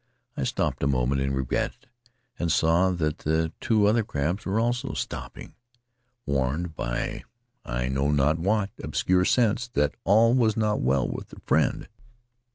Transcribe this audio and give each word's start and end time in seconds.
I 0.35 0.45
stopped 0.45 0.81
a 0.81 0.87
moment 0.87 1.21
in 1.21 1.31
regret 1.35 1.85
and 2.39 2.51
saw 2.51 2.89
that 2.89 3.19
the 3.19 3.53
two 3.61 3.85
other 3.85 4.03
crabs 4.03 4.47
were 4.47 4.59
also 4.59 4.93
stopping— 4.93 5.53
warned, 6.25 6.75
by 6.75 7.23
I 7.63 7.87
know 7.87 8.09
not 8.11 8.39
what 8.39 8.71
obscure 8.83 9.25
sense, 9.25 9.67
that 9.73 9.93
all 10.03 10.33
was 10.33 10.57
not 10.57 10.81
well 10.81 11.07
with 11.07 11.29
their 11.29 11.41
friend. 11.45 11.87